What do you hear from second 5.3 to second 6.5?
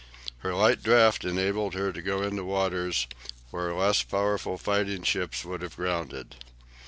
would have grounded.